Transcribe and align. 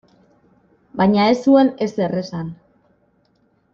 Baina 1.01 1.27
ez 1.33 1.37
zuen 1.49 1.71
ezer 1.87 2.17
esan. 2.23 2.51